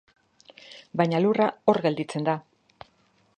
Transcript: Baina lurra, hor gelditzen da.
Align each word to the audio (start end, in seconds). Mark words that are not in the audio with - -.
Baina 1.01 1.19
lurra, 1.25 1.51
hor 1.73 1.81
gelditzen 1.87 2.27
da. 2.31 2.37